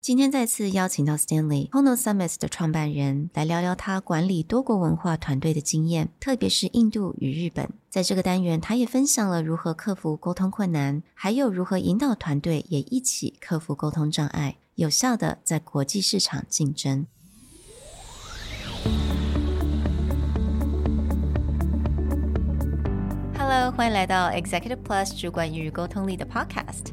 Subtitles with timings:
[0.00, 7.68] 今天再次邀请到 Stanley Hono Summits 的创办人来聊聊他管理多国文化团队的经验，特别是印度与日本。
[7.90, 17.06] 在这个单元，他也分享了如何克服沟通困难，还有如何引导团队也一起克服沟通障碍，有效的在国际市场竞争。
[23.36, 26.92] Hello，欢迎来到 Executive Plus 主管与沟通力的 Podcast。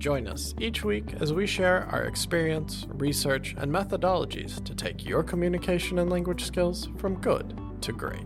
[0.00, 5.22] Join us each week as we share our experience, research, and methodologies to take your
[5.22, 8.24] communication and language skills from good to great.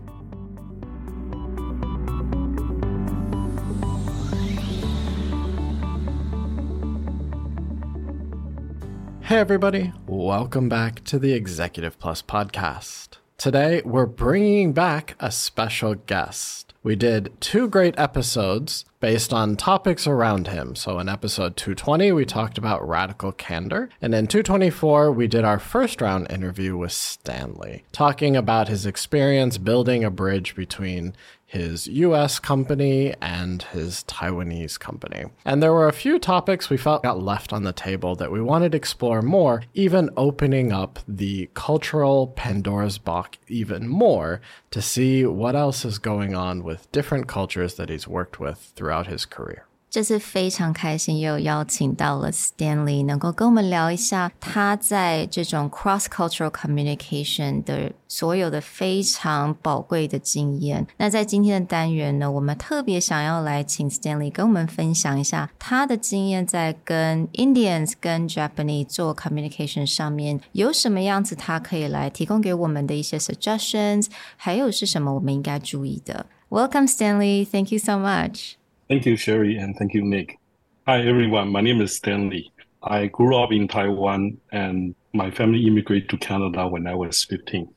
[9.23, 13.17] Hey, everybody, welcome back to the Executive Plus podcast.
[13.37, 16.74] Today, we're bringing back a special guest.
[16.85, 20.75] We did two great episodes based on topics around him.
[20.75, 23.89] So in episode 220, we talked about radical candor.
[24.03, 29.57] And in 224, we did our first round interview with Stanley, talking about his experience
[29.57, 31.15] building a bridge between
[31.47, 35.25] his US company and his Taiwanese company.
[35.45, 38.41] And there were a few topics we felt got left on the table that we
[38.41, 44.41] wanted to explore more, even opening up the cultural Pandora's box even more
[44.71, 49.06] to see what else is going on with different cultures that he's worked with throughout
[49.06, 49.62] his career.
[49.92, 60.86] 这次非常开心，又邀请到了 Stanley，能够跟我们聊一下他在这种 cross cultural communication 的所有的非常宝贵的经验。
[60.98, 76.26] 那在今天的单元呢，我们特别想要来请 Stanley 跟我们分享一下他的经验，在跟 Indians、跟 Japanese 做 communication 上面有什么样子，他可以来提供给我们的一些 suggestions，还有是什么我们应该注意的。
[76.55, 77.43] Welcome, Stanley.
[77.43, 78.55] Thank you so much.
[78.87, 80.39] Thank you, Sherry, and thank you, Nick.
[80.87, 81.49] Hi, everyone.
[81.49, 82.49] My name is Stanley.
[82.81, 87.67] I grew up in Taiwan, and my family immigrated to Canada when I was 15.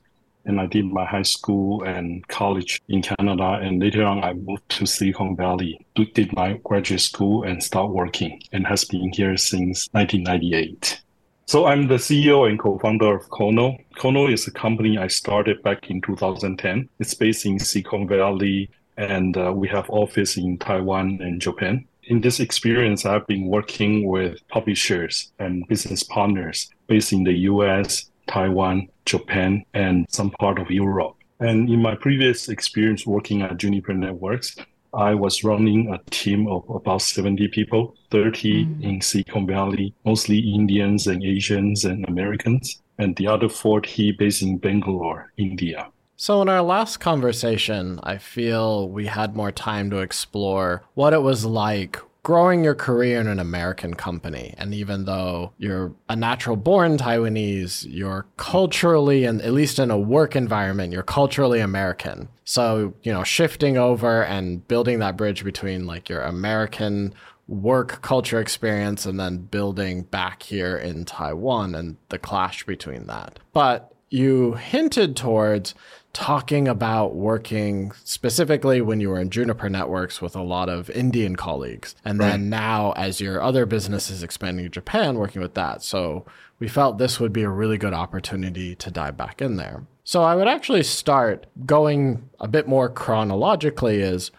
[0.44, 4.68] And I did my high school and college in Canada, and later on, I moved
[4.68, 9.36] to Silicon Valley, to did my graduate school, and start working, and has been here
[9.36, 11.00] since 1998.
[11.48, 13.82] So I'm the CEO and co-founder of Kono.
[13.96, 16.90] Kono is a company I started back in 2010.
[16.98, 21.86] It's based in Silicon Valley, and uh, we have office in Taiwan and Japan.
[22.02, 28.10] In this experience, I've been working with publishers and business partners based in the US,
[28.26, 31.16] Taiwan, Japan, and some part of Europe.
[31.40, 34.54] And in my previous experience working at Juniper Networks,
[34.94, 38.82] I was running a team of about 70 people, 30 mm.
[38.82, 44.58] in Silicon Valley, mostly Indians and Asians and Americans, and the other 40 based in
[44.58, 45.88] Bangalore, India.
[46.16, 51.22] So, in our last conversation, I feel we had more time to explore what it
[51.22, 54.52] was like growing your career in an American company.
[54.58, 59.96] And even though you're a natural born Taiwanese, you're culturally, and at least in a
[59.96, 62.28] work environment, you're culturally American.
[62.44, 67.14] So, you know, shifting over and building that bridge between like your American
[67.46, 73.38] work culture experience and then building back here in Taiwan and the clash between that.
[73.54, 75.74] But you hinted towards
[76.18, 81.36] talking about working specifically when you were in Juniper Networks with a lot of Indian
[81.36, 81.94] colleagues.
[82.04, 82.30] And right.
[82.30, 85.80] then now, as your other business is expanding in Japan, working with that.
[85.80, 86.26] So
[86.58, 89.86] we felt this would be a really good opportunity to dive back in there.
[90.02, 94.32] So I would actually start going a bit more chronologically is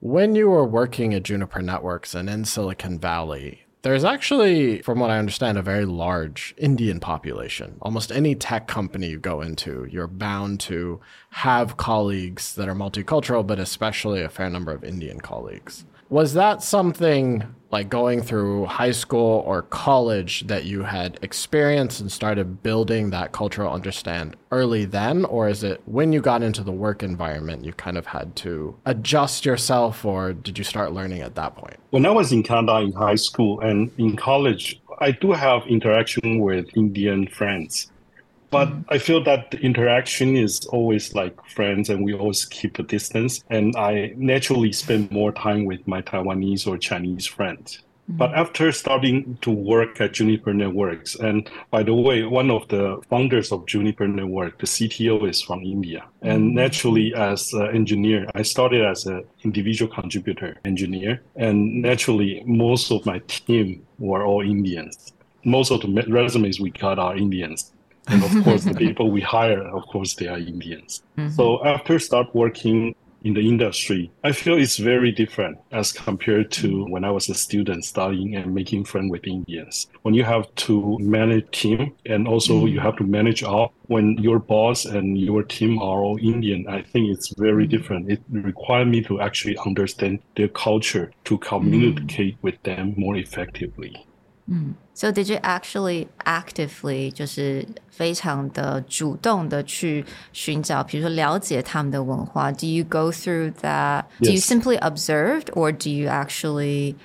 [0.00, 5.10] when you were working at Juniper Networks and in Silicon Valley, there's actually, from what
[5.10, 7.76] I understand, a very large Indian population.
[7.80, 11.00] Almost any tech company you go into, you're bound to
[11.30, 15.84] have colleagues that are multicultural, but especially a fair number of Indian colleagues.
[16.08, 17.42] Was that something
[17.72, 23.32] like going through high school or college that you had experienced and started building that
[23.32, 25.24] cultural understand early then?
[25.24, 28.76] Or is it when you got into the work environment, you kind of had to
[28.86, 31.76] adjust yourself, or did you start learning at that point?
[31.90, 36.38] When I was in Canada in high school and in college, I do have interaction
[36.38, 37.90] with Indian friends.
[38.50, 38.82] But mm-hmm.
[38.88, 43.44] I feel that the interaction is always like friends and we always keep a distance.
[43.50, 47.82] And I naturally spend more time with my Taiwanese or Chinese friends.
[48.08, 48.18] Mm-hmm.
[48.18, 53.02] But after starting to work at Juniper Networks, and by the way, one of the
[53.10, 56.04] founders of Juniper Network, the CTO is from India.
[56.22, 56.56] And mm-hmm.
[56.56, 61.20] naturally, as an engineer, I started as an individual contributor engineer.
[61.34, 65.12] And naturally, most of my team were all Indians.
[65.44, 67.72] Most of the resumes we got are Indians.
[68.06, 71.02] And of course, the people we hire, of course, they are Indians.
[71.18, 71.34] Mm-hmm.
[71.34, 72.94] So after start working
[73.26, 76.90] in the industry, I feel it's very different as compared to mm-hmm.
[76.92, 79.88] when I was a student studying and making friends with Indians.
[80.02, 82.68] When you have to manage team and also mm-hmm.
[82.68, 86.82] you have to manage up when your boss and your team are all Indian, I
[86.82, 88.10] think it's very different.
[88.10, 94.06] It requires me to actually understand their culture to communicate with them more effectively.
[94.93, 100.03] So did you actually actively 就是非常的主动的去
[100.33, 102.51] 寻找，比如说了解他们的文化？
[102.51, 104.05] Do you go through that?
[104.19, 104.45] Do you Yes.
[104.45, 106.95] simply observed, or do you actually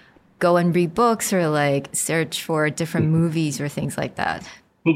[0.41, 4.43] go and read books or like search for different movies or things like that?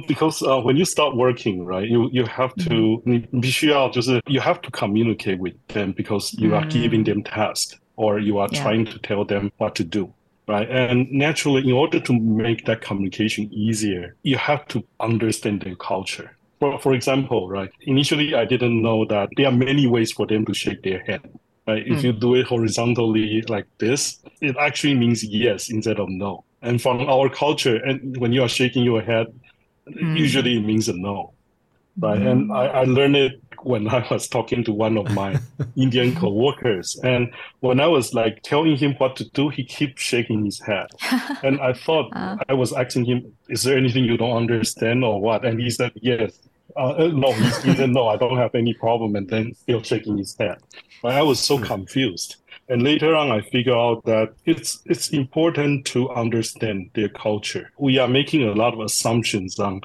[0.09, 4.71] Because uh, when you start working, right, you you have to 你必须要就是 you have to
[4.71, 8.63] communicate with them because you are giving them tasks or you are Yeah.
[8.63, 10.11] trying to tell them what to do,
[10.48, 10.70] right?
[10.70, 16.36] And naturally, in order to make that communication easier, you have to understand their culture.
[16.60, 20.46] For for example, right, initially I didn't know that there are many ways for them
[20.46, 21.40] to shake their hand.
[21.68, 21.86] Right?
[21.86, 22.20] If you hmm.
[22.20, 26.44] do it horizontally like this, it actually means yes instead of no.
[26.62, 29.28] And from our culture, and when you are shaking your head,
[29.92, 30.16] hmm.
[30.16, 31.36] usually it means a no
[32.00, 32.28] right hmm.
[32.28, 35.40] and I, I learned it when i was talking to one of my
[35.76, 37.00] indian co-workers.
[37.04, 40.88] And when i was like telling him what to do he kept shaking his head.
[41.44, 42.08] And i thought
[42.50, 45.46] i was asking him is there anything you don't understand or what?
[45.46, 46.40] And he said yes.
[46.76, 49.82] Uh, uh, no he, he said no i don't have any problem and then still
[49.84, 50.58] shaking his head.
[51.02, 52.38] But i was so confused.
[52.68, 57.72] And later on, I figure out that it's it's important to understand their culture.
[57.78, 59.82] We are making a lot of assumptions on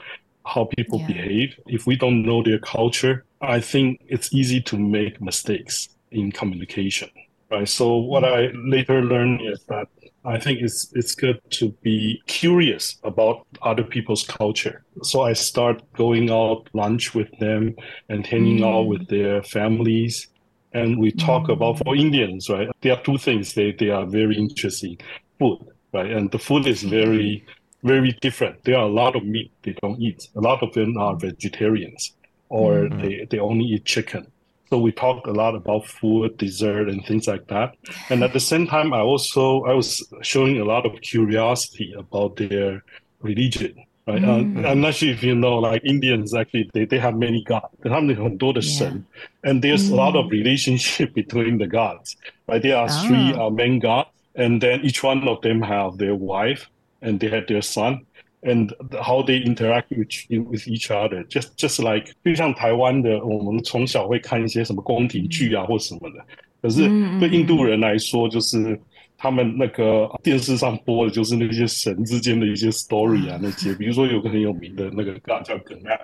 [0.46, 1.08] how people Yeah.
[1.08, 1.50] behave.
[1.66, 7.10] If we don't know their culture, I think it's easy to make mistakes in communication.
[7.50, 7.68] Right.
[7.68, 9.88] So what I later learned is that
[10.24, 14.84] I think it's it's good to be curious about other people's culture.
[15.02, 17.74] So I start going out lunch with them
[18.08, 19.08] and hanging out with mm.
[19.08, 20.28] their families
[20.72, 21.54] and we talk mm.
[21.54, 22.68] about for Indians, right?
[22.82, 24.98] There are two things they, they are very interesting.
[25.38, 26.10] Food, right?
[26.10, 27.44] And the food is very,
[27.82, 28.62] very different.
[28.62, 30.28] There are a lot of meat they don't eat.
[30.36, 32.12] A lot of them are vegetarians
[32.49, 34.27] or they, they only eat chicken.
[34.69, 37.75] So we talk a lot about food, dessert, and things like that.
[38.09, 42.37] And at the same time, I also I was showing a lot of curiosity about
[42.37, 42.83] their
[43.21, 43.75] religion.
[44.07, 44.23] Right?
[44.23, 47.69] Uh, I'm not sure if you know, like Indians actually they, they have many gods.
[47.83, 49.03] 他们有很多的神
[49.43, 52.15] and there's a lot of relationship between the gods.
[52.47, 52.61] Right?
[52.61, 56.69] There are three uh, main gods, and then each one of them have their wife,
[57.01, 58.05] and they have their son,
[58.42, 58.70] And
[59.02, 60.08] how they interact with
[60.48, 61.24] with each other.
[61.28, 66.24] Just just like 就像台湾的，我们从小会看一些什么宫廷剧啊或什么的，
[66.62, 66.88] 可是
[67.18, 68.80] 对印度人来说，就是。
[69.22, 76.00] 他们那个电视上播的就是那些神之间的一些 story 啊，那些，比如说有个很有名的那个 god 叫 Ganesh，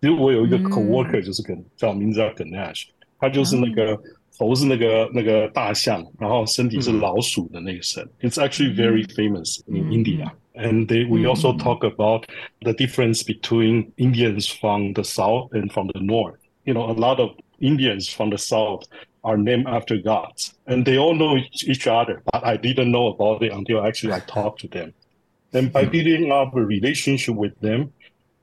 [0.00, 2.86] 其实我有一个 coworker 就是跟叫名字叫 Ganesh，
[3.20, 3.96] 他就是那个
[4.36, 8.04] 头是那个那个大象，然后身体是老鼠的那个神。
[8.20, 10.32] It's actually very famous in India.
[10.56, 11.28] And they, we mm-hmm.
[11.28, 12.26] also talk about
[12.62, 16.40] the difference between Indians from the south and from the north.
[16.64, 17.30] You know, a lot of
[17.60, 18.84] Indians from the south
[19.22, 22.22] are named after gods, and they all know each, each other.
[22.32, 24.94] But I didn't know about it until actually I talked to them.
[25.52, 25.90] And by mm-hmm.
[25.90, 27.92] building up a relationship with them,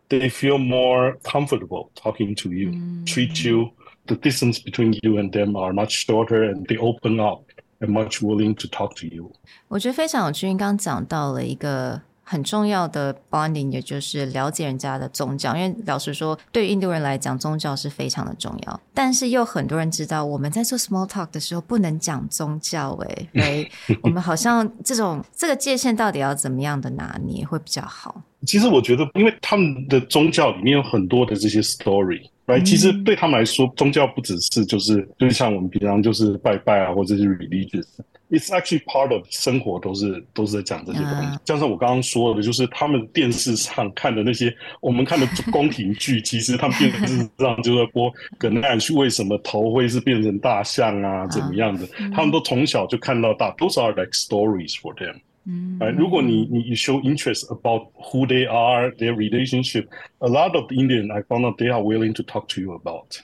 [0.09, 2.71] they feel more comfortable talking to you,
[3.05, 3.43] treat mm.
[3.43, 3.71] you.
[4.07, 7.45] The distance between you and them are much shorter, and they open up
[7.79, 9.31] and much willing to talk to you.
[9.67, 15.55] 我觉得非常有趣，因为刚刚讲到了一个很重要的 bonding，也就是了解人家的宗教。
[15.55, 18.79] 因为老实说，对于印度人来讲，宗教是非常的重要。
[18.93, 28.21] 但是又很多人知道，我们在做 small talk 的时候不能讲宗教、欸，诶，我们好像这种这个界限到底要怎么样的拿捏会比较好？
[28.45, 32.21] 其实我觉得，因为他们的宗教里面有很多的这些 story。
[32.45, 37.85] right？、其实对他们来说，宗教不只是就是就是像我们平常就是拜拜啊，或者是 religious。
[38.29, 41.27] It's actually part of 生活都是都是在讲这些东西。
[41.27, 51.85] 嗯加上我刚刚说的，就是他们电视上看的那些我们看的宫廷剧， 其实他们电视上就在播 Ganesh 为什么头会是变成大象啊，怎么样的？
[52.11, 53.51] 他们都从小就看到大。
[53.57, 55.19] Those are like stories for them.
[55.44, 55.94] 嗯 Right?
[55.96, 59.86] 如果你你 you show interest about who they are, their relationship,
[60.18, 62.72] a lot of the Indian I found out they are willing to talk to you
[62.74, 63.20] about.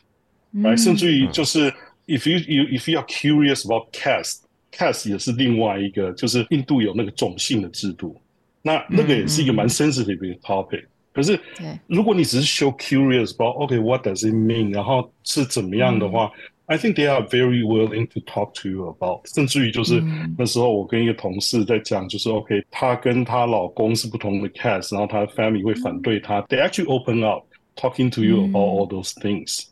[0.54, 0.82] Right?
[0.82, 1.70] 甚至于就是
[2.06, 4.42] if you, you if you are curious about caste,
[4.72, 8.16] caste 也是另外一个，就是印度有那个种姓的制度，
[8.62, 10.84] 那那个也是一个蛮 sensitive 的 topic。
[11.12, 11.38] 可是，
[11.86, 16.30] 如果你只是 show curious about OK what does it mean，然后是怎么样的话。
[16.69, 20.03] I think they are very willing to talk to you about，甚至于就是
[20.37, 26.43] 那时候我跟一个同事在讲，就是 OK，她跟她老公是不同的 caste，然后她的 family 会反对她。
[26.43, 27.45] They actually open up
[27.75, 29.63] talking to you about all those things。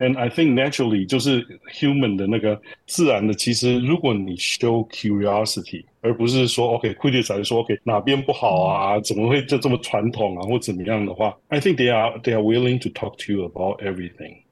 [0.00, 11.76] And I think naturally 就是 human 的那个自然的，其实如果你 show curiosity，而不是说 OK criticize 说 OK 哪边不好啊，怎么会就这么传统啊，或怎么样的话，I think
[11.76, 14.42] they are they are willing to talk to you about everything.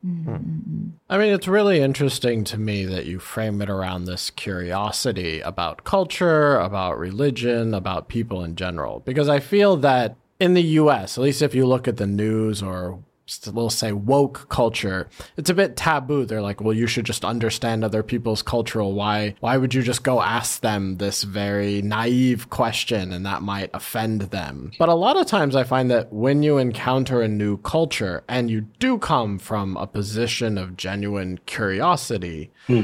[1.09, 5.85] I mean, it's really interesting to me that you frame it around this curiosity about
[5.85, 11.25] culture, about religion, about people in general, because I feel that in the US, at
[11.25, 13.01] least if you look at the news or
[13.54, 16.26] we'll say woke culture it's a bit taboo.
[16.26, 20.04] They're like well you should just understand other people's cultural why why would you just
[20.04, 24.72] go ask them this very naive question and that might offend them?
[24.80, 28.50] But a lot of times i find that when you encounter a new culture and
[28.50, 32.84] you do come from a position of genuine curiosity hmm.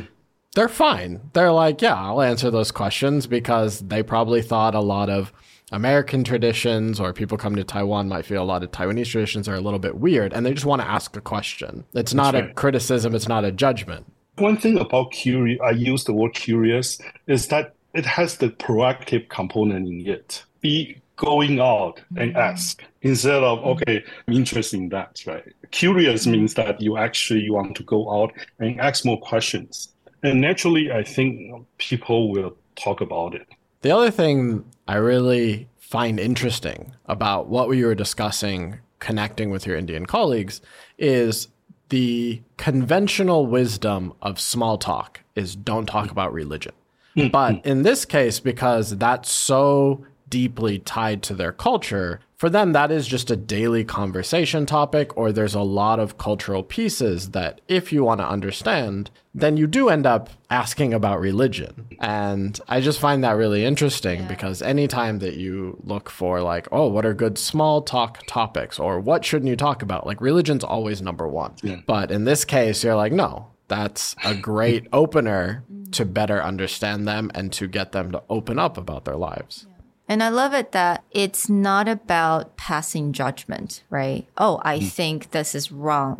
[0.55, 1.21] they're fine.
[1.33, 5.33] They're like, yeah, I'll answer those questions because they probably thought a lot of
[5.73, 9.55] American traditions or people come to Taiwan might feel a lot of Taiwanese traditions are
[9.55, 11.83] a little bit weird and they just want to ask a question.
[11.95, 14.05] It's not a criticism, it's not a judgment.
[14.37, 19.29] One thing about curious, I use the word curious, is that it has the proactive
[19.29, 20.43] component in it.
[20.61, 22.37] Be going out and mm-hmm.
[22.37, 27.75] ask instead of okay I'm interested in that right curious means that you actually want
[27.77, 29.89] to go out and ask more questions
[30.23, 33.47] and naturally i think people will talk about it
[33.83, 39.77] the other thing I really find interesting about what we were discussing connecting with your
[39.77, 40.61] Indian colleagues
[40.97, 41.49] is
[41.89, 46.73] the conventional wisdom of small talk is don't talk about religion.
[47.15, 47.27] Hmm.
[47.27, 52.91] but in this case, because that's so deeply tied to their culture, for them, that
[52.91, 57.93] is just a daily conversation topic, or there's a lot of cultural pieces that, if
[57.93, 61.87] you want to understand, then you do end up asking about religion.
[62.01, 64.27] And I just find that really interesting yeah.
[64.27, 68.99] because anytime that you look for, like, oh, what are good small talk topics, or
[68.99, 71.53] what shouldn't you talk about, like, religion's always number one.
[71.63, 71.77] Yeah.
[71.87, 75.93] But in this case, you're like, no, that's a great opener mm.
[75.93, 79.65] to better understand them and to get them to open up about their lives.
[80.10, 84.24] And I love it that it's not about passing judgment, right?
[84.38, 84.90] Oh, I mm.
[84.90, 86.16] think this is wrong.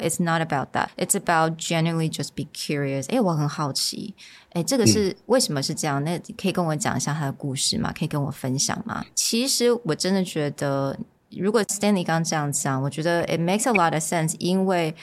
[0.00, 0.90] It's not about that.
[0.96, 3.06] It's about genuinely just be curious.
[3.10, 4.14] 哎，我很好奇，
[4.54, 6.02] 哎，这个是为什么是这样？
[6.02, 7.92] 那可以跟我讲一下他的故事吗？
[7.92, 9.04] 可以跟我分享吗？
[9.14, 10.98] 其实我真的觉得，
[11.28, 14.94] 如果 Stanley 刚这样讲，我觉得 it makes a lot of sense，因为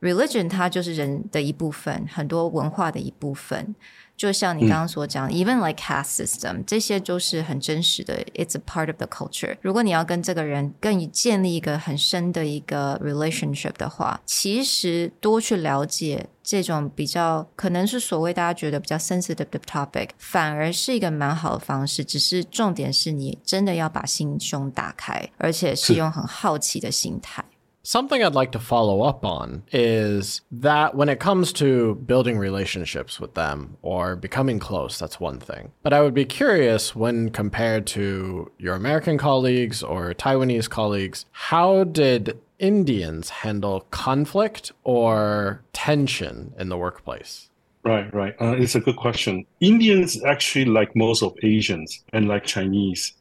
[0.00, 3.74] religion 它就是人的一部分，很多文化的一部分。
[4.17, 9.57] 就像你刚刚所讲、嗯、，even like caste system，这些就是很真实的，it's a part of the culture。
[9.61, 22.05] 如果你要跟这个人更建立一个很深的一个 relationship 的话，其实多去了解这种比较可能是所谓大家觉得比较 sensitive 的 topic，反而是一个蛮好的方式。
[22.05, 27.43] 只是重点是你真的要把心胸打开，而且是用很好奇的心态。
[27.85, 33.35] Something I'd like to follow up on is that when it comes to building relationships with
[33.35, 35.71] them or becoming close, that's one thing.
[35.83, 41.83] But I would be curious when compared to your American colleagues or Taiwanese colleagues, how
[41.83, 47.51] did Indians handle conflict or tension in the workplace?
[47.83, 48.33] Right, right.
[48.41, 49.45] Uh, it's a good question.
[49.59, 53.13] Indians, actually, like most of Asians and like Chinese,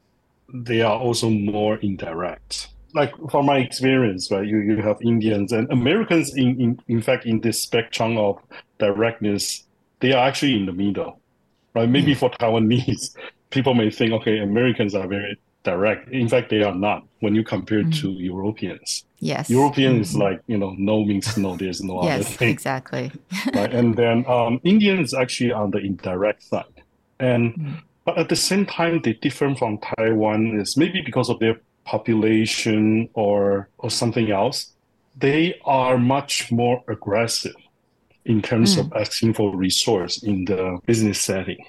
[0.55, 4.47] they are also more indirect like from my experience, right?
[4.47, 8.39] You you have Indians and Americans in in, in fact in this spectrum of
[8.79, 9.65] directness,
[10.01, 11.21] they are actually in the middle,
[11.75, 11.89] right?
[11.89, 12.19] Maybe mm.
[12.19, 13.17] for Taiwanese,
[13.51, 16.11] people may think, okay, Americans are very direct.
[16.11, 18.01] In fact, they are not when you compare mm.
[18.01, 19.05] to Europeans.
[19.19, 19.51] Yes.
[19.51, 20.01] European mm.
[20.01, 22.49] is like, you know, no means no, there's no yes, other thing.
[22.51, 23.11] Exactly.
[23.55, 23.73] right.
[23.73, 26.83] And then um, Indians actually on the indirect side.
[27.19, 27.81] And mm.
[28.05, 33.09] but at the same time, they differ from Taiwan is maybe because of their population
[33.15, 34.73] or or something else,
[35.17, 37.55] they are much more aggressive
[38.25, 38.81] in terms mm.
[38.81, 41.65] of asking for resource in the business setting.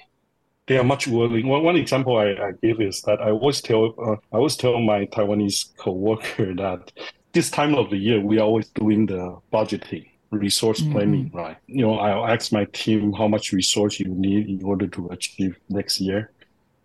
[0.66, 1.46] They are much willing.
[1.46, 4.80] One, one example I, I give is that I always tell uh, I always tell
[4.80, 6.92] my Taiwanese coworker that
[7.32, 10.92] this time of the year we are always doing the budgeting resource mm-hmm.
[10.92, 11.56] planning, right?
[11.66, 15.56] You know, I'll ask my team how much resource you need in order to achieve
[15.68, 16.32] next year.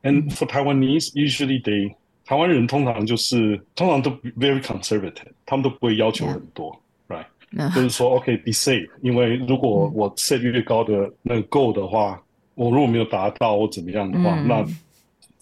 [0.03, 0.35] And mm-hmm.
[0.35, 1.95] for Taiwanese, usually they
[2.31, 4.09] 台湾人通常就是通常都
[4.39, 6.73] very conservative，他们都不会要求很多
[7.09, 7.75] ，right？
[7.75, 12.23] 就是说 OK be safe，因为如果我 set 越高的那个 goal 的话，
[12.55, 14.63] 我如果没有达到或怎么样的话，那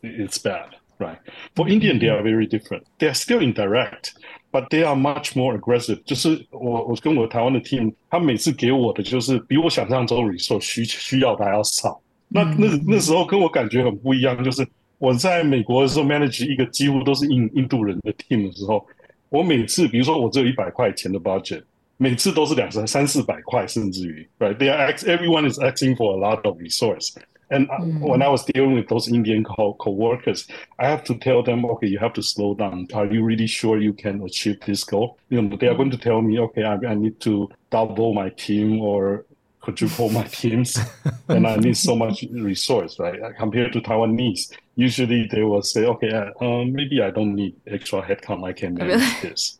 [0.02, 0.66] it's bad。
[0.98, 1.20] right?
[1.56, 2.82] For Indian, they are very different.
[2.98, 4.14] They are still indirect,
[4.52, 6.02] but they are much more aggressive.
[6.06, 12.02] 就是我我跟我台湾的 team，他每次给我的就是比我想象中 resource 需需要的还要少。
[12.28, 14.68] 那那那时候跟我感觉很不一样，就是
[14.99, 18.87] 我在美国的时候 manage 一个几乎都是印印度人的 team 的时候，
[19.29, 21.63] 我每次比如说我只有一百块钱的 budget，
[21.97, 27.15] 每次都是两三三四百块，甚至于，right？They are everyone is asking for a lot of resource.
[27.51, 28.01] And mm.
[28.01, 30.49] when I was dealing with those Indian co- co-workers,
[30.79, 32.87] I have to tell them, okay, you have to slow down.
[32.95, 35.19] Are you really sure you can achieve this goal?
[35.29, 38.31] You know, they are going to tell me, okay, I, I need to double my
[38.31, 39.27] team or
[39.69, 40.79] quadruple my teams,
[41.29, 43.19] and I need so much resource, right?
[43.39, 48.45] Compared to Taiwanese, usually they will say, okay, uh, maybe I don't need extra headcount.
[48.45, 49.31] I can manage really?
[49.31, 49.59] this.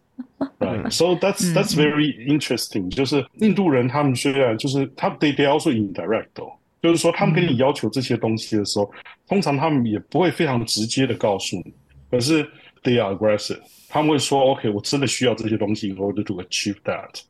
[0.61, 0.93] right.
[0.93, 2.91] So that's that's very interesting.
[2.91, 6.53] 就是印度人他们虽然就是他 they they also indirect 哦。
[6.83, 8.93] 就是说，他们跟你要求这些东西的时候，
[9.27, 11.73] 通常他们也不会非常直接的告诉你，
[12.11, 12.45] 可是
[12.83, 17.23] they are aggressive，他们会说，OK，我真的需要这些东西，in order to achieve that。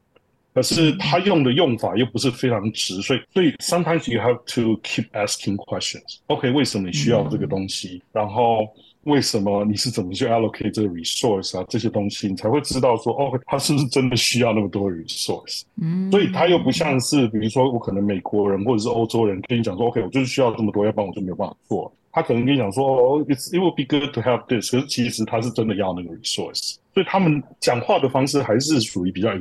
[0.54, 6.18] 可是他用的用法又不是非常直，所以所以 sometimes you have to keep asking questions。
[6.28, 8.02] OK，为什么你需要这个东西？
[8.12, 8.68] 然后。
[9.04, 11.66] 为什么你是怎么去 allocate 这个 resource 啊？
[11.70, 15.62] 这些东西你才会知道说，哦，他是不是真的需要那么多 resource？
[15.82, 21.92] 嗯，所以他又不像是，比如说我可能美国人或者是欧洲人跟你讲说，OK，我就是需要这么多，要不然我就没有办法做。
[22.12, 26.76] 他可能跟你讲说，哦，it's it will be good to have this，可是其实他是真的要那个 resource。
[26.94, 29.34] 所以他们讲话的方式还是属于比较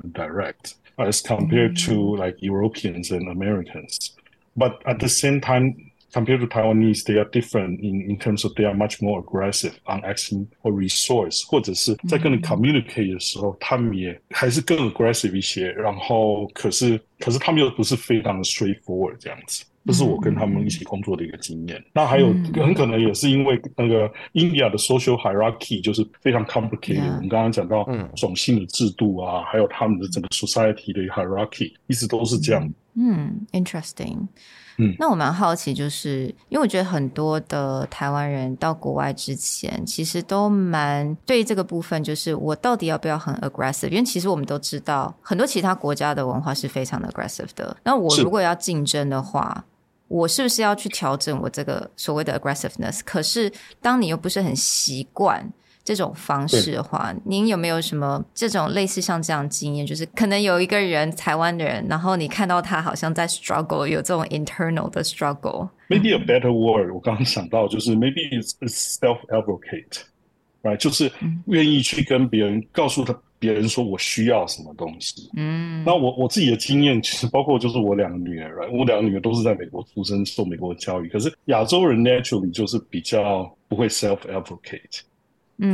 [0.97, 5.75] indirect，as compared to like Europeans and Americans。But at the same time,
[6.13, 9.73] compared to Taiwanese, they are different in in terms of they are much more aggressive
[9.87, 15.71] on asking for resource，或者是在跟你 communicate 的时候，他们也还是更 aggressive 一些。
[15.71, 19.65] 然后，可是可是他们又不是非常的 straightforward 这样子。
[19.86, 21.82] 这是我跟他们一起工作的一个经验。
[21.92, 27.14] 那还有很可能也是因为那个 India 的 social hierarchy 就是非常 complicated。
[27.14, 32.70] 我们刚刚讲到种姓的制度啊，还有他们的整个 society 的 hierarchy，一直都是这样。
[33.00, 34.26] 嗯，interesting。
[34.76, 43.88] 嗯，那我蛮好奇，就是因为我觉得很多的台湾人到国外之前，其实都蛮对这个部分，就是我到底要不要很 aggressive？
[43.90, 47.76] 因为其实我们都知道，很多其他国家的文化是非常的 aggressive 的。
[47.84, 49.64] 那我如果要竞争的话，
[50.08, 53.00] 我是不是要去调整我这个所谓的 aggressiveness？
[53.04, 55.52] 可是当你又不是很习惯。
[55.88, 59.86] 这种方式的话，您有没有什么这种类似像这样经验？
[59.86, 65.70] 就是可能有一个人，台湾的人，然后你看到他好像在 struggle，有这种 internal 的 struggle。
[65.88, 70.76] Maybe a better word，我刚刚想到就是 maybe it's self advocate，right？
[70.76, 71.10] 就是
[71.46, 75.30] 愿意去跟别人告诉他别人说我需要什么东西。
[75.36, 81.08] 嗯，那我我自己的经验其实包括就是我两个女儿，我两个女儿都是在美国出生，受美国教育。
[81.08, 85.00] 可是亚洲人 naturally 就是比较不会 self advocate。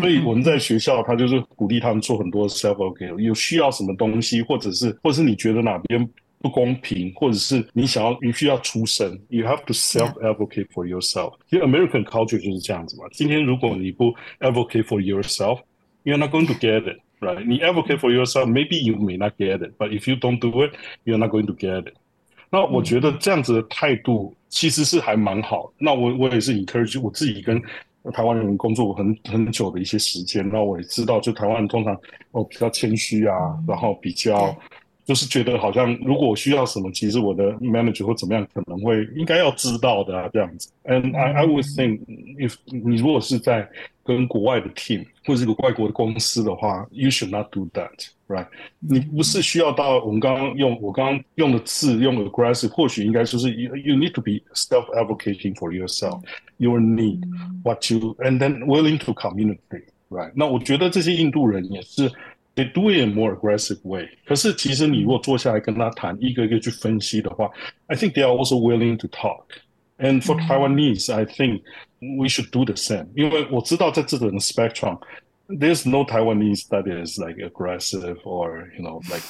[0.00, 11.34] 所以我们在学校，他就是鼓励他们做很多 self advocate，有需要什么东西，或者是，或者是你觉得哪边不公平，或者是你想要，你需要出声，you have to self advocate for yourself。
[11.50, 13.04] 其实 American culture 就是这样子嘛。
[13.12, 17.44] 今天如果你不 advocate for yourself，you're not going to get it，right？
[17.44, 21.44] 你 advocate for yourself，maybe you may not get it，but if you don't do it，you're not going
[21.44, 21.92] to get it。
[22.48, 25.70] 那我觉得这样子的态度其实是还蛮好。
[25.76, 27.62] 那我我也是 encourage 我自己跟。
[28.12, 31.98] 台湾人工作很很久的一些时间，那我也知道，就台湾人通常
[32.32, 34.54] 哦比较谦虚啊，然后比较
[35.05, 40.69] 就是觉得好像如果我需要什么，其实我的 manager 或怎么样可能会应该要知道的啊这样子。
[40.83, 42.01] And I I would think
[42.37, 43.67] if 你如果是在
[44.03, 48.45] 跟国外的 team 或者是个外国的公司的话，you should not do that，right？
[48.79, 58.99] 你不是需要到我们刚刚用我刚刚用的字用 aggressive，或许应该就是 you you need to be self advocating for yourself，your need，what you and then willing
[58.99, 60.31] to communicate，right？
[60.35, 62.11] 那我觉得这些印度人也是
[62.55, 64.07] they do it in more aggressive way。
[64.25, 67.49] 可是其实你如果坐下来跟他谈，一个一个去分析的话，
[67.87, 71.61] I think they are also willing to talk。And for Taiwanese, I think
[71.99, 73.07] we should do the same.
[73.15, 74.99] 因为我知道在这种 spectrum,
[75.47, 79.23] there's no Taiwanese that is like aggressive or you know like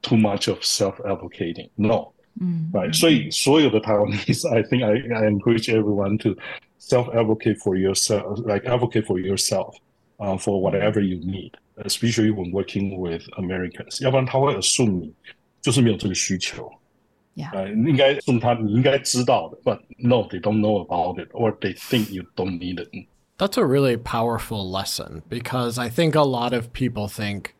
[0.00, 1.68] too much of self-advocating.
[1.76, 2.70] No, mm.
[2.72, 2.92] right?
[2.92, 6.36] 所以所有的 Taiwanese, I think I, I encourage everyone to
[6.78, 9.74] self-advocate for yourself, like advocate for yourself,
[10.22, 11.52] uh, for whatever you need,
[11.84, 14.02] especially when working with Americans.
[14.02, 15.12] 要不然他会 assume 你
[15.60, 16.70] 就是没有这个需求。
[17.38, 17.52] yeah.
[17.52, 17.68] Uh,
[19.64, 22.88] but no, they don't know about it, or they think you don't need it.
[23.38, 27.54] That's a really powerful lesson because I think a lot of people think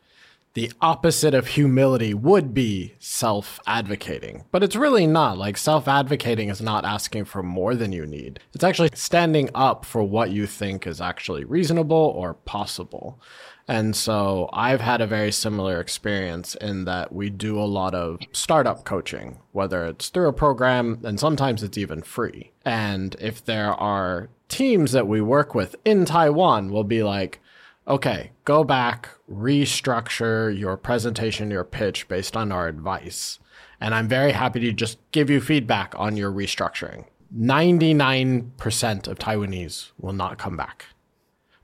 [0.54, 5.38] the opposite of humility would be self advocating, but it's really not.
[5.38, 9.86] Like, self advocating is not asking for more than you need, it's actually standing up
[9.86, 13.20] for what you think is actually reasonable or possible.
[13.68, 18.20] And so I've had a very similar experience in that we do a lot of
[18.34, 22.52] startup coaching, whether it's through a program and sometimes it's even free.
[22.66, 27.40] And if there are teams that we work with in Taiwan, we'll be like,
[27.88, 33.40] okay, go back, restructure your presentation, your pitch based on our advice.
[33.80, 37.06] And I'm very happy to just give you feedback on your restructuring.
[37.38, 40.86] 99% of Taiwanese will not come back.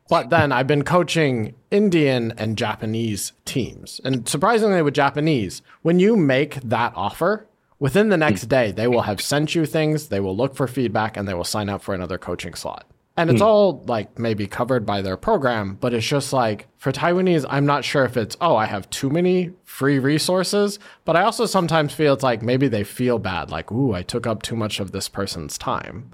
[0.09, 4.01] But then I've been coaching Indian and Japanese teams.
[4.03, 8.49] And surprisingly, with Japanese, when you make that offer, within the next hmm.
[8.49, 11.43] day, they will have sent you things, they will look for feedback, and they will
[11.43, 12.87] sign up for another coaching slot.
[13.19, 13.47] And it's hmm.
[13.47, 17.83] all like maybe covered by their program, but it's just like for Taiwanese, I'm not
[17.83, 22.13] sure if it's, oh, I have too many free resources, but I also sometimes feel
[22.13, 25.09] it's like maybe they feel bad, like, ooh, I took up too much of this
[25.09, 26.11] person's time.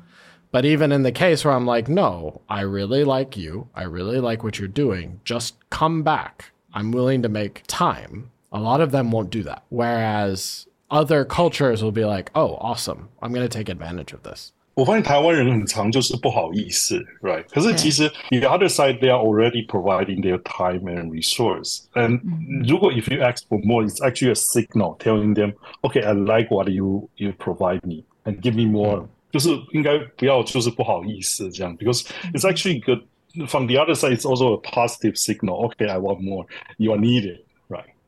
[0.50, 4.20] But even in the case where I'm like, no, I really like you, I really
[4.20, 6.54] like what you're doing, just come back.
[6.74, 8.32] I'm willing to make time.
[8.52, 9.64] A lot of them won't do that.
[9.70, 14.54] Whereas other cultures will be like, oh, awesome, I'm going to take advantage of this.
[14.75, 17.45] 我发现台湾人很常就是不好意思，right？
[17.51, 21.83] 可是其实 the other side they are already providing their time and resource.
[21.95, 22.21] And
[22.67, 26.51] 如果 if you ask for more, it's actually a signal telling them, okay, I like
[26.51, 29.07] what you you provide me and give me more.
[29.33, 33.03] 就是应该不要就是不好意思这样，because it's actually good.
[33.47, 35.71] From the other side, it's also a positive signal.
[35.71, 36.47] Okay, I want more.
[36.79, 37.39] You are needed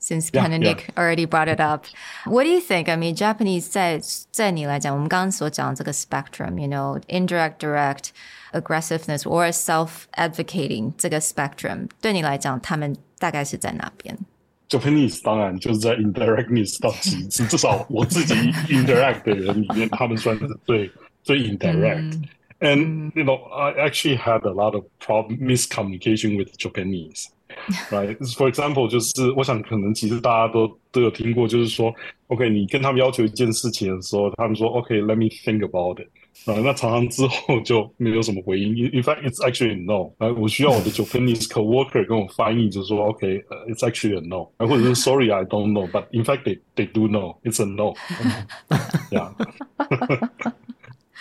[0.07, 1.01] since yeah, kind of Nick yeah.
[1.01, 1.87] already brought it up.
[2.25, 2.89] What do you think?
[2.89, 8.09] I mean, Japanese 在在你来讲，我们刚刚所讲这个 spectrum，you know, indirect, direct,
[8.53, 14.17] aggressiveness or self-advocating 这个 spectrum，对你来讲，他们大概是在哪边？
[14.69, 18.35] Japanese 当然就是在 indirectness 到极致，至少我自己
[18.69, 20.91] interact 的 人里面，他们算是最
[21.23, 27.27] 最 indirect。And you know, I actually had a lot of problem miscommunication with Japanese.
[27.91, 28.17] right?
[28.35, 31.95] For example，就是我想可能其实大家都都有听过，就是说，
[32.29, 36.09] OK，你跟他们要求一件事情的时候，他们说，OK，let、okay, me think about it。
[36.47, 38.75] 啊，那常常之后就没有什么回应。
[38.75, 40.11] In fact, it's actually no。
[40.17, 44.49] 啊，我需要我的 Japanese coworker 跟我翻译，就是说，OK，it's、okay, actually a no。
[44.57, 47.37] 啊，或者是 Sorry, I don't know, but in fact they they do know.
[47.45, 47.95] It's a no.
[49.11, 49.31] yeah.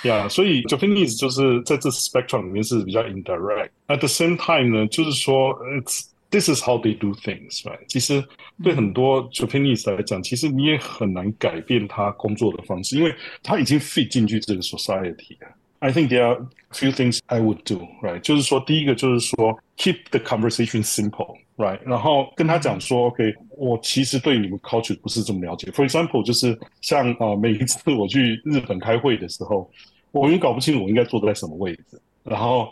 [0.04, 7.12] Yeah，所以 Japanese 就是在这 spectrum 里面是比较 indirect。At the same time 呢，就是说，it's This is how they do
[7.15, 7.87] things, right？
[7.89, 8.23] 其实
[8.62, 15.49] 对很多 Japanese 来讲，其实你也很难改变他工作的方式，因为他已经 fit 进去这个 society 了。
[15.79, 18.21] I think there are few things I would do, right？
[18.21, 21.79] 就是说，第一个就是说，keep the conversation simple, right？
[21.85, 25.71] 然后跟他讲说，OK，我其实对你们 culture 不是这么了解。
[25.71, 29.71] For example，就是像啊，每一次我去日本开会的时候，
[30.12, 32.01] 我永远搞不清楚我应该坐在什么位置。
[32.29, 32.69] 然后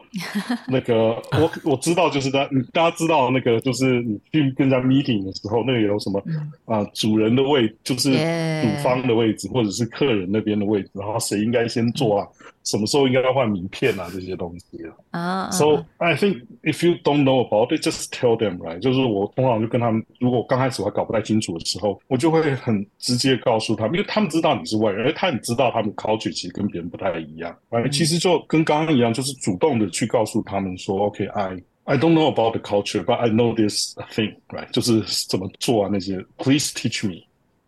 [0.67, 6.23] 那个 我我知道就是大大家知道那个就是你去跟人家 meeting 的时候，那个有什么
[6.64, 12.29] 啊主人的位就是主方的位置，或者是客人那边的位置，然后谁应该先坐啊？
[12.64, 14.11] 什么时候应该要换名片啊？
[14.12, 14.79] 这些东西
[15.11, 15.50] 啊。
[15.50, 18.79] So I think if you don't know about it, just tell them, right？
[18.81, 27.55] 就是我通常就跟他们，如果刚开始我还搞不太清楚的时候，我就会很直接告诉他们，因为他们知道你是外人，而他也知道他们 culture 其实跟别人不太一样。
[27.70, 34.70] 哎，其实就跟刚刚一样，就是主动的去告诉他们说，OK，I I don't know about the culture, but I know this thing, right？
[34.70, 37.22] 就是怎么做啊那些，Please teach me。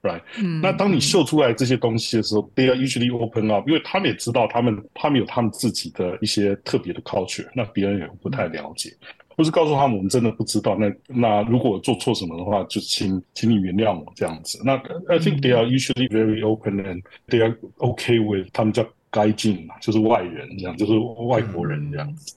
[0.06, 8.90] right？、嗯、那当你秀出来这些东西的时候，they are usually open up，因为他们也知道他们他们有他们自己的一些特别的 culture，那别人也不太了解。
[9.36, 14.58] 或是告诉他们我们真的不知道，那那如果做错什么的话，就请请你原谅我这样子。
[14.64, 14.76] 那
[15.08, 20.92] I think they are usually very open and they are okay with 他们叫该进嘛，就是外人这样，就是
[21.28, 22.34] 外国人这样子。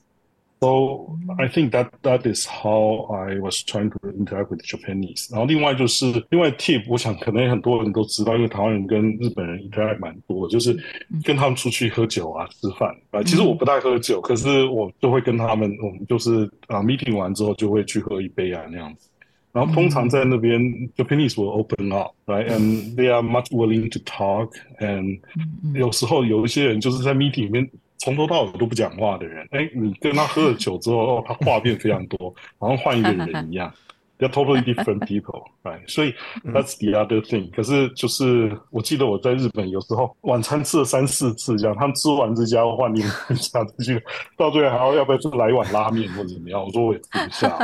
[0.61, 5.31] So I think that that is how I was trying to interact with Japanese。
[5.31, 10.75] 然后另外就是另外 tip，我想可能很多人都知道，因为台湾人跟日本人 interact 蛮多，就是
[11.23, 13.23] 跟他们出去喝酒啊、吃饭啊。
[13.25, 19.11] 其实我不太喝酒，可是我就会跟他们，我们就是啊 meeting 完之后就会去喝一杯啊那样子。
[19.53, 20.59] 然后通常在那边
[20.97, 25.21] Japanese will open up，right？And they are much willing to talk，and
[25.75, 27.71] 有时候有一些人就是在 meeting 里面。
[28.00, 33.72] 从头到尾都不讲话的人，哎，你跟他喝了酒之后，哦，他话变非常多，好像换一个人一样。
[34.18, 35.88] They're totally different people, right？
[35.88, 37.50] 所以 that's the other thing。
[37.52, 44.02] 可是就是我记得我在日本有时候晚餐吃了三四次这样，他们吃完这家换另一家， 这个
[44.36, 46.62] 到最后还要要不要就来一碗拉面或者怎么样？
[46.62, 47.58] 我说我也吃不下。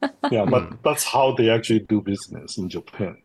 [0.30, 3.16] yeah, but that's how they actually do business in Japan.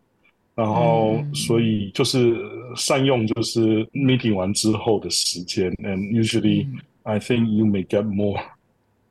[0.58, 2.36] 然后，所以就是
[2.76, 6.68] 善用就是 meeting 完之后的时间，and usually
[7.02, 8.40] I think you may get more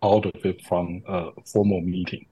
[0.01, 2.25] out of it from a formal meeting.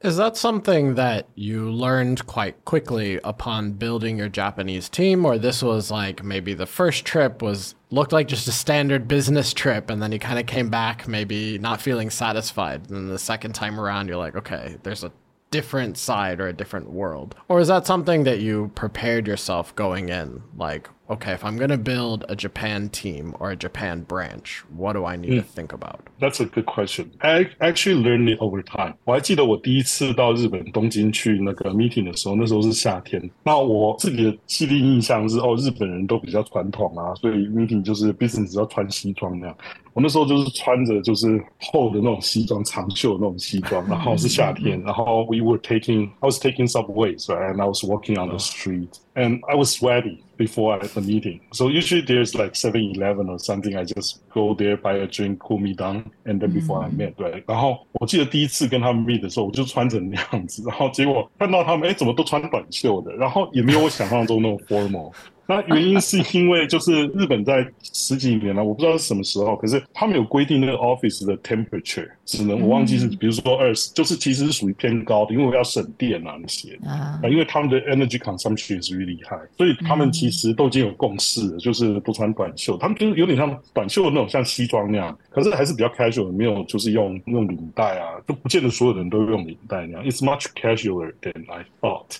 [0.00, 5.62] Is that something that you learned quite quickly upon building your Japanese team, or this
[5.62, 10.02] was like maybe the first trip was looked like just a standard business trip, and
[10.02, 14.08] then you kind of came back maybe not feeling satisfied, and the second time around
[14.08, 15.12] you're like, okay, there's a
[15.51, 20.09] different side or a different world, or is that something that you prepared yourself going
[20.09, 24.64] in, like okay, if I'm going to build a Japan team or a Japan branch,
[24.74, 26.00] what do I need to think about?
[26.18, 27.10] That's a good question.
[27.20, 28.94] I actually learned it over time.
[29.04, 33.30] 我还记得我第一次到日本东京去那个 meeting 的时候，那时候是夏天。
[33.42, 39.56] 那我自己的既定印象是，哦，日本人都比较传统啊，所以 meeting 就是 business 要穿西装那样。
[39.92, 48.88] 我那时候就是穿着就是厚的那种西装，长袖的那种西装，然后是夏天，然后 we were taking I was taking subways right and I was walking on the street
[49.14, 51.40] and I was sweaty before the meeting.
[51.52, 53.76] So usually there's like 7-Eleven or something.
[53.76, 57.14] I just go there, buy a drink, cool me down, and then before I meet.
[57.16, 65.12] 对，然后我记得第一次跟他们 meet 的时候，我就穿成那样子，然后结果看到他们，哎，怎么都穿短袖的，然后也没有我想象中那种 formal。
[65.49, 76.77] 那原因是因为就是日本在十几年了，我不知道是什么时候，可是他们有规定那个 office 的 temperature 只能我忘记是，比如说二十，就是其实是属于偏高的，因为我要省电啊那些。
[76.85, 92.17] 啊，因为他们的 energy consumption 是 really high，所以他们其实都已经有共识了，就是不穿短袖，他们就是有点像短袖的那种像西装那样，可是还是比较 casual，没有就是用用领带啊，就不见得所有人都用领带那样，it's much casualer than I thought。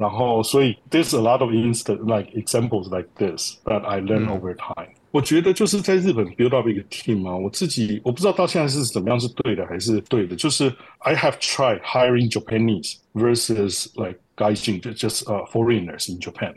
[0.00, 4.88] 然后，所以 there's a lot of instant like examples like this that I learn over time。
[5.10, 10.36] 我觉得就是在日本 build up 一个 team 啊，我自己我不知道到现在是怎么样是对的还是对的。
[10.36, 14.62] 就是 I have tried hiring Japanese versus like guys
[14.94, 16.54] just uh foreigners in Japan.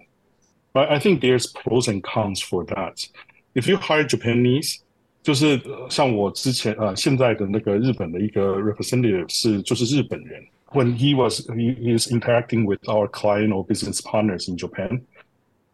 [0.74, 3.08] But I think there's pros and cons for that.
[3.56, 4.80] If you hire Japanese，
[5.24, 10.44] 就是像我之前呃现在的那个日本的一个 representative 是就是日本人。
[10.74, 15.06] when he was he, he was interacting with our client or business partners in Japan,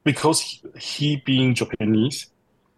[0.03, 2.27] because he being Japanese,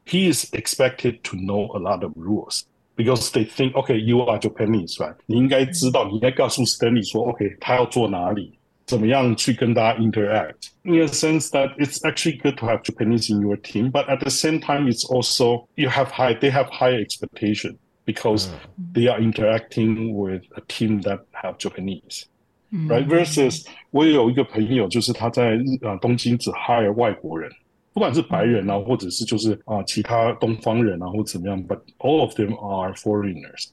[0.06, 4.40] he is expected to know a lot of rules because they think, okay, you are
[4.40, 5.16] Japanese, right?
[5.28, 8.58] 你应该知道，你应该告诉 Stanley 说，OK，他要做哪里，
[8.88, 10.70] 怎么样去跟大家 interact.
[10.84, 14.20] In a sense that it's actually good to have Japanese in your team, but at
[14.22, 18.94] the same time, it's also you have high they have high expectation because mm.
[18.94, 22.26] they are interacting with a team that have Japanese.
[22.74, 22.90] Mm.
[22.90, 27.50] Right versus 我也有一个朋友，就是他在呃东京只 hire 外国人，
[27.94, 33.70] 不管是白人啊，或者是就是啊其他东方人啊，或怎么样，but all of them are foreigners.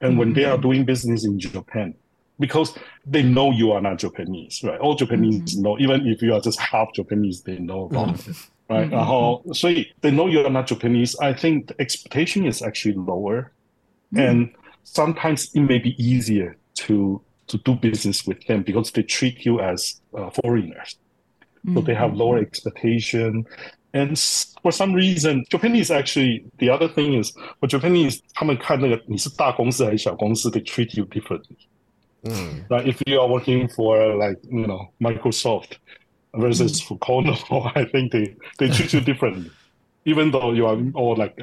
[0.00, 1.94] And when they are doing business in Japan,
[2.38, 2.72] because
[3.04, 4.78] they know you are not Japanese, right?
[4.78, 8.36] All Japanese know, even if you are just half Japanese, they know about it
[8.68, 8.88] right?
[8.88, 11.16] 然后，所以 they know you are not Japanese.
[11.20, 13.61] I think the expectation is actually lower Mm.
[14.16, 14.50] And
[14.84, 19.60] sometimes it may be easier to to do business with them because they treat you
[19.60, 20.96] as uh, foreigners.
[21.74, 22.46] So they have lower mm-hmm.
[22.46, 23.46] expectation.
[23.92, 24.18] And
[24.62, 31.56] for some reason, Japanese actually the other thing is, for Japanese 他们看那个你是大公司还是小公司，they treat you differently.
[32.22, 32.64] Mm.
[32.68, 35.78] Like if you are working for like you know Microsoft
[36.32, 36.86] versus mm.
[36.86, 39.50] for Kono, I think they they treat you differently,
[40.04, 41.34] even though you are all like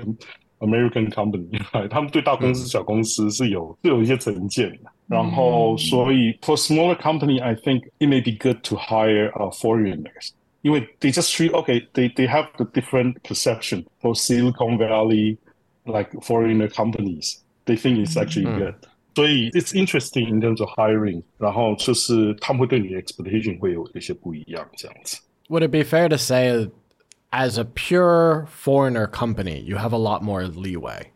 [0.60, 1.50] American company，
[1.90, 4.92] 他们对大公司、小公司是有是有一些成见的。
[5.08, 10.32] 然后，所以 for smaller company, I think it may be good to hire uh, foreigners.
[10.62, 15.38] 因为 they just treat okay, they they have the different perception for Silicon Valley,
[15.86, 17.44] like foreigner companies.
[17.66, 18.74] They think it's actually good.
[19.14, 21.22] 所以 it's interesting in terms of hiring.
[21.38, 25.20] 然后就是他们会对你的 expectation 会有一些不一样这样子。
[25.50, 26.68] Would it be fair to say
[27.33, 31.13] as a pure foreigner company, you have a lot more leeway.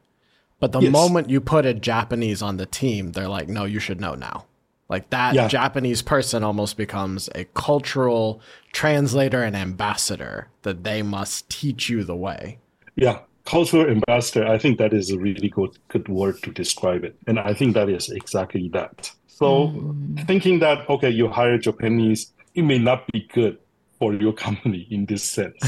[0.61, 0.93] But the yes.
[0.93, 4.47] moment you put a Japanese on the team, they're like, no, you should know now.
[4.89, 5.49] Like that yeah.
[5.49, 8.41] Japanese person almost becomes a cultural
[8.73, 12.59] translator and ambassador that they must teach you the way.
[12.95, 13.21] Yeah.
[13.45, 17.15] Cultural ambassador, I think that is a really good good word to describe it.
[17.27, 19.11] And I think that is exactly that.
[19.27, 20.27] So mm.
[20.27, 23.59] thinking that okay, you hire Japanese, it may not be good
[23.99, 25.63] for your company in this sense.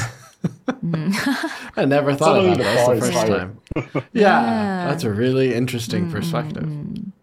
[1.76, 2.64] I never thought about it.
[2.64, 3.58] That's the first time.
[4.14, 6.68] yeah, that's a really interesting perspective.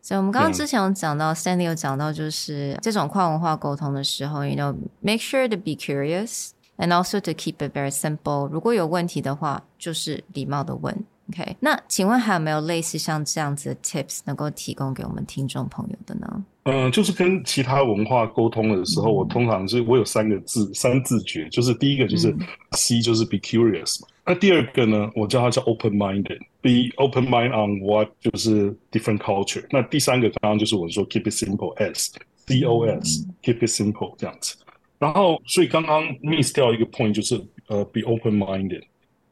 [0.02, 8.48] 所以，我们刚刚之前有讲到，Stanley 有讲到，就是这种跨文化沟通的时候，you know, make sure to be curious and also to keep it very simple.
[8.48, 11.04] 如果有问题的话，就是礼貌的问。
[11.29, 16.45] OK，那请问还有没有类似像这样子的 tips 能够提供给我们听众朋友的呢？
[16.63, 22.35] 嗯，就是跟其他文化沟通的时候，我通常是我有三个字，三字诀，就是第一个就是
[22.71, 24.07] C，就是 be curious 嘛。
[24.25, 29.65] 那第二个呢，我叫它叫 open minded，be open mind on what 就是 different culture。
[29.71, 34.55] 那第三个刚刚就是我说 keep it simple，S，C O S，keep it simple 这样子。
[34.99, 37.35] 然后，所以刚刚 miss 掉一个 point，就是
[37.67, 38.83] 呃，be open minded。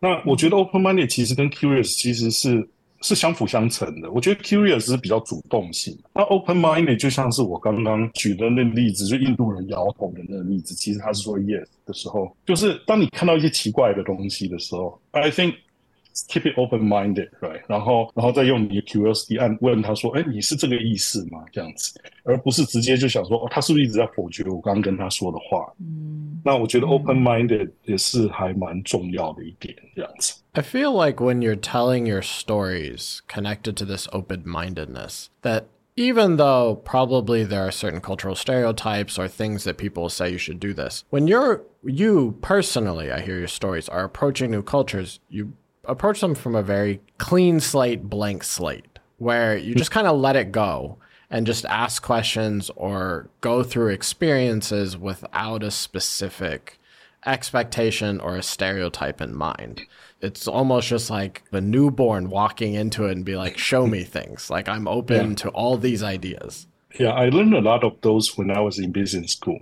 [0.01, 2.67] 那我觉得 open minded 其实跟 curious 其实是
[3.01, 4.11] 是相辅相成的。
[4.11, 15.53] 我觉得 curious 是比较主动性，那 open minded 就像是我刚刚举的那例子，就印度人摇头的那个例子，其实他是说 yes 的时候，就是当你看到一些奇怪的东西的时候，I think。
[16.28, 17.60] keep it open minded, right？
[17.68, 30.34] 然后，然后再用你的 curiosity 按问他说：“哎，你是这个意思吗？”这样子，而不是直接就想说：“哦，他是不是一直在否决我刚刚跟他说的话？”嗯，那我觉得 open minded 也是还蛮重要的一点，这样子。
[30.52, 35.64] I feel like when you're telling your stories connected to this open mindedness, that
[35.96, 40.58] even though probably there are certain cultural stereotypes or things that people say you should
[40.58, 45.52] do this, when you're you personally, I hear your stories, are approaching new cultures, you
[45.85, 50.35] approach them from a very clean slate, blank slate, where you just kind of let
[50.35, 50.97] it go
[51.29, 56.77] and just ask questions or go through experiences without a specific
[57.25, 59.83] expectation or a stereotype in mind.
[60.21, 64.49] It's almost just like the newborn walking into it and be like, show me things.
[64.49, 65.35] Like I'm open yeah.
[65.35, 66.67] to all these ideas.
[66.99, 69.59] Yeah, I learned a lot of those when I was in business school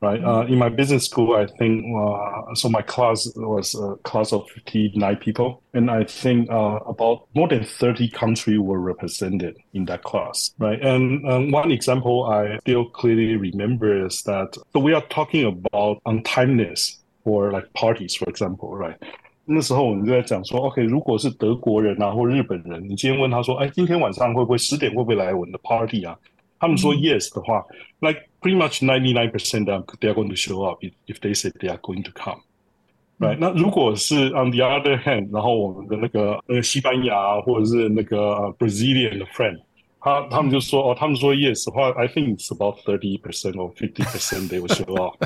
[0.00, 0.22] right?
[0.22, 2.68] Uh, in my business school, I think uh, so.
[2.68, 7.48] My class was a class of fifty nine people, and I think uh, about more
[7.48, 10.80] than thirty countries were represented in that class, right?
[10.82, 16.00] And um, one example I still clearly remember is that so we are talking about
[16.04, 18.96] untimeliness for like parties, for example, right?
[19.44, 26.16] 那时候我们就在讲说，OK，如果是德国人啊或日本人，你今天问他说，哎，今天晚上会不会十点会不会来我们的 party 啊？
[26.60, 27.60] 他们说 yes 的话，
[27.98, 31.34] like pretty much ninety nine percent that they are going to show up if if they
[31.34, 39.60] say they are going to come。Right，那如果是 on the other hand，然后我们的那个呃西班牙或者是那个 Brazilian 的 friend，
[40.00, 45.24] 他他们就说哦，他们说 yes 的话，I think it's about thirty percent or fifty percent they will show up。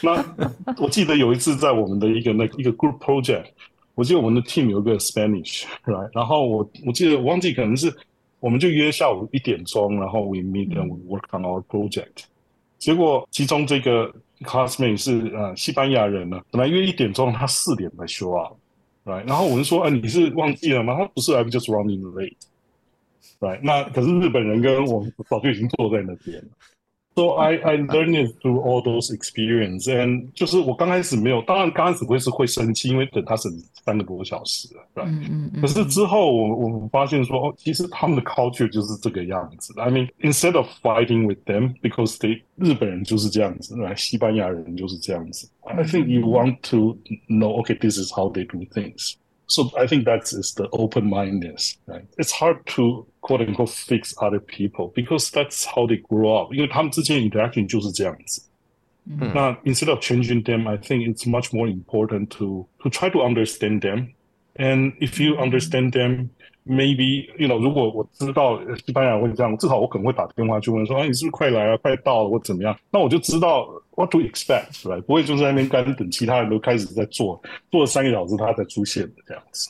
[0.00, 0.24] 那
[0.78, 3.46] 我记得有一次在我们的一个那一个 group project，
[3.96, 7.92] 我记得我们的 team 有个 Spanish，right，然后我我记得我忘记可能是
[8.38, 12.26] 我们就约下午一点钟，然后 we meet and we work on our project。
[12.79, 14.11] 结果其中这个
[14.41, 18.57] classmate 是呃西班牙人呢，本来约一点钟，他四点才 show up。
[19.05, 20.95] 对然后我们说，哎，你是忘记了吗？
[20.97, 22.35] 他不是，I'm just running late，
[23.39, 26.47] 对那可是日本人跟我早就已经坐在那边了。
[27.18, 33.52] So I I learned it through all those experience, and 就是我刚开始没有，当然刚开始会是会生气，因为等他省
[33.84, 35.08] 三个多小时了，对吧？
[35.08, 39.72] 嗯嗯可是之后我我发现说，哦，其实他们的 culture 就是这个样子。
[39.78, 45.48] I mean, instead of fighting with them because they 日本人就是这样子，来西班牙人就是这样子。
[45.62, 49.14] I think you want to know, okay, this is how they do things.
[49.46, 51.76] So I think that is the open mindedness.
[51.86, 52.06] Right?
[52.16, 56.54] It's hard to quote unquote fix other people because that's how they grow up.
[56.54, 58.42] 因为他们之间 interaction 就是这样子。
[59.06, 63.80] 嗯、那 instead of changing them, I think it's much more important to to try to understand
[63.80, 64.08] them.
[64.56, 66.30] And if you understand them,
[66.64, 72.74] maybe you know，如果我知道西班牙会这样，至少我可能会打电话去问说，啊，你是不是快来啊，快到了，或怎么样？
[72.90, 79.68] 那我就知道 what to expect，对，不会就在那边干等其他人都开始在做，做了三个小时他才出现的这样子。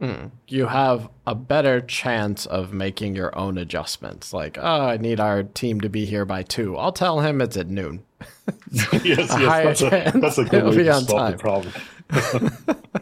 [0.00, 0.30] Mm.
[0.46, 4.32] You have a better chance of making your own adjustments.
[4.32, 6.76] Like, oh, I need our team to be here by two.
[6.76, 8.04] I'll tell him it's at noon.
[8.70, 9.82] yes, yes, that's
[10.14, 11.72] a, that's a good way to solve the problem.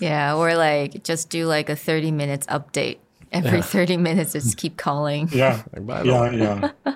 [0.00, 2.98] Yeah, or like just do like a 30 minutes update.
[3.32, 3.64] Every yeah.
[3.64, 5.28] 30 minutes, just keep calling.
[5.30, 5.62] Yeah,
[6.02, 6.94] yeah, yeah.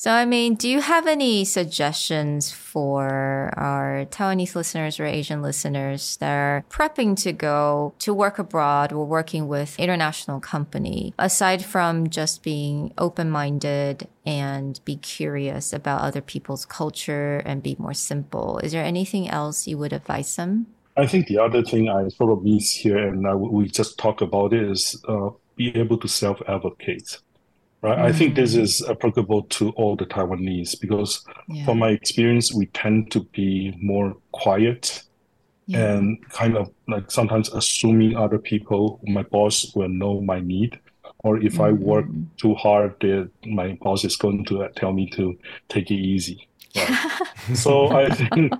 [0.00, 6.16] So, I mean, do you have any suggestions for our Taiwanese listeners or Asian listeners
[6.16, 12.08] that are prepping to go to work abroad or working with international company, aside from
[12.08, 18.56] just being open-minded and be curious about other people's culture and be more simple?
[18.60, 20.68] Is there anything else you would advise them?
[20.96, 24.22] I think the other thing I sort of miss here, and I, we just talk
[24.22, 27.18] about it, is uh, be able to self advocate.
[27.82, 27.98] Right.
[27.98, 28.02] Mm.
[28.02, 28.60] I think this mm.
[28.60, 31.64] is applicable to all the Taiwanese because, yeah.
[31.64, 35.02] from my experience, we tend to be more quiet
[35.66, 35.94] yeah.
[35.94, 40.78] and kind of like sometimes assuming other people, my boss will know my need.
[41.22, 41.64] Or if mm.
[41.64, 42.26] I work mm.
[42.36, 43.02] too hard,
[43.46, 46.48] my boss is going to tell me to take it easy.
[46.76, 47.20] Right?
[47.54, 48.52] so I think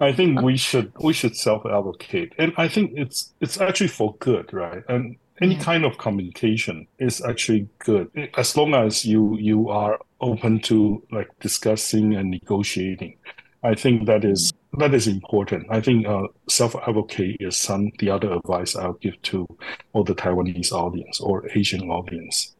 [0.00, 4.52] I think we should we should self-advocate, and I think it's it's actually for good,
[4.52, 4.82] right?
[4.88, 10.60] And any kind of communication is actually good as long as you you are open
[10.60, 13.16] to like discussing and negotiating.
[13.62, 15.66] I think that is that is important.
[15.70, 19.46] I think uh, self-advocate is some the other advice I'll give to
[19.92, 22.55] all the Taiwanese audience or Asian audience.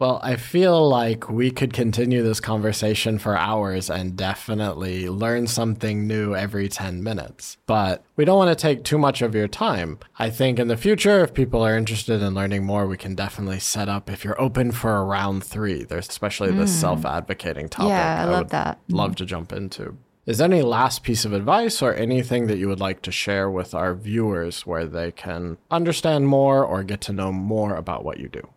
[0.00, 6.06] Well, I feel like we could continue this conversation for hours and definitely learn something
[6.06, 7.58] new every 10 minutes.
[7.66, 9.98] But we don't want to take too much of your time.
[10.18, 13.60] I think in the future, if people are interested in learning more, we can definitely
[13.60, 15.84] set up if you're open for a round three.
[15.84, 16.56] There's especially mm.
[16.56, 17.90] this self advocating topic.
[17.90, 18.80] Yeah, I, I love that.
[18.88, 19.98] Love to jump into.
[20.24, 23.50] Is there any last piece of advice or anything that you would like to share
[23.50, 28.18] with our viewers where they can understand more or get to know more about what
[28.18, 28.48] you do?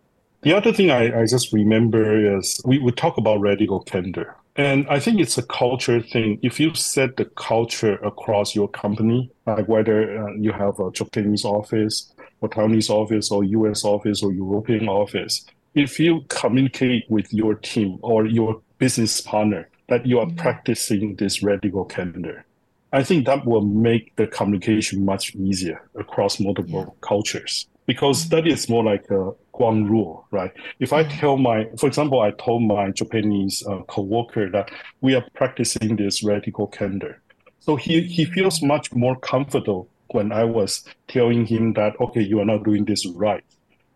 [0.44, 4.36] The other thing I, I just remember is we would talk about radical candor.
[4.56, 6.38] And I think it's a culture thing.
[6.42, 11.46] If you set the culture across your company, like whether uh, you have a Japanese
[11.46, 17.54] office or Taiwanese office or US office or European office, if you communicate with your
[17.54, 20.36] team or your business partner that you are mm-hmm.
[20.36, 22.44] practicing this radical candor,
[22.92, 27.08] I think that will make the communication much easier across multiple yeah.
[27.08, 30.52] cultures because that is more like a ground rule, right?
[30.80, 35.24] If I tell my, for example, I told my Japanese uh, coworker that we are
[35.34, 37.20] practicing this radical candor,
[37.60, 42.40] so he he feels much more comfortable when I was telling him that okay, you
[42.40, 43.44] are not doing this right,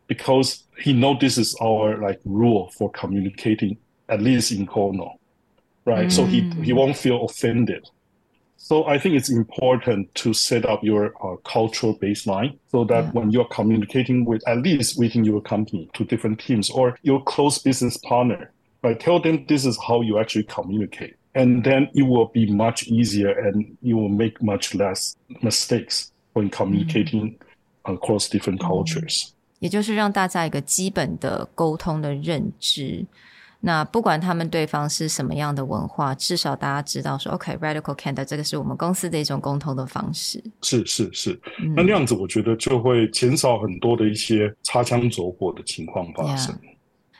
[0.06, 3.76] because he know this is our like rule for communicating
[4.08, 5.18] at least in Kono,
[5.84, 6.08] right?
[6.08, 6.12] Mm.
[6.12, 7.88] So he he won't feel offended.
[8.67, 13.11] So I think it's important to set up your uh, cultural baseline so that yeah.
[13.11, 17.59] when you're communicating with at least within your company to different teams or your close
[17.59, 18.51] business partner,
[18.81, 18.97] right?
[18.97, 21.17] Tell them this is how you actually communicate.
[21.35, 26.49] And then it will be much easier and you will make much less mistakes when
[26.49, 27.93] communicating mm-hmm.
[27.93, 29.33] across different cultures.
[29.59, 33.05] 也就是让大家一个基本的沟通的认知。
[33.60, 40.42] 那不管他们对方是什么样的文化，至少大家知道说，OK，radical candor 这个是我们公司的一种沟通的方式。
[40.62, 41.40] 是是是，
[41.74, 46.56] 那那样子我觉得就会减少很多的一些擦枪走火的情况发生。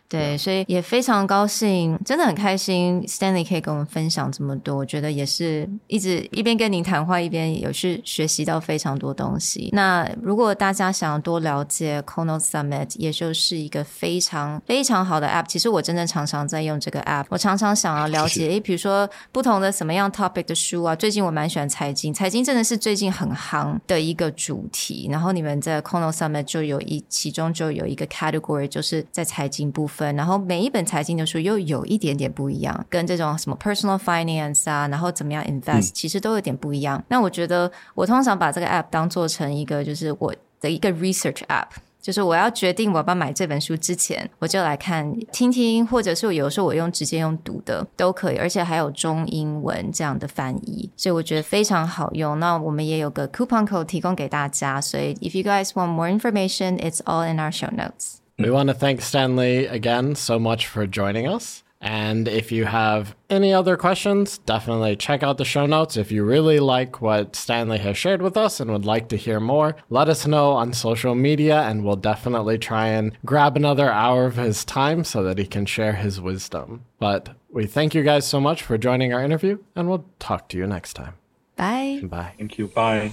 [0.09, 4.75] 对，所以也非常高兴，真的很开心，Stanley 可以跟我们分享这么多。
[4.75, 9.69] 我觉得也是一直一边跟您谈话，一边有去学习到非常多东西。
[9.73, 15.45] 那如果大家想要多了解 Kono Summit，也就是一个非常非常好的 App。
[15.47, 20.97] 其实我真的常常在用这个 App，我常常想要了解，诶，比如说不同的什么样 topic 的书啊。
[20.97, 25.07] 最近我蛮喜欢财经，财经真的是最近很夯的一个主题。
[25.11, 29.98] 然后你们在 c o n o Summit 就有一其中就有一个 category，就是在财经部分。
[29.99, 37.03] 分，然后每一本财经的书又有一点点不一样，跟这种什么 personal finance 啊，然后怎么样 invest，其实都有点不一样。
[37.09, 41.67] 那我觉得我通常把这个 app 当做成一个就是我的一个 research app，
[42.01, 52.39] 就是我要决定我要不要买这本书之前，我就来看听听，或者是有时候我用直接用读的都可以，而且还有中英文这样的翻译，所以我觉得非常好用。
[52.39, 58.19] 那我们也有个 coupon code 提供给大家，所以 if you guys want more information, it's all in our show notes.
[58.39, 58.53] We hmm.
[58.53, 61.65] want to thank Stanley again so much for joining us.
[61.81, 65.97] And if you have any other questions, definitely check out the show notes.
[65.97, 69.39] If you really like what Stanley has shared with us and would like to hear
[69.39, 74.27] more, let us know on social media and we'll definitely try and grab another hour
[74.27, 76.85] of his time so that he can share his wisdom.
[76.99, 80.59] But we thank you guys so much for joining our interview and we'll talk to
[80.59, 81.15] you next time.
[81.57, 82.01] Bye.
[82.03, 82.35] Bye.
[82.39, 82.67] Thank you.
[82.69, 83.13] Bye.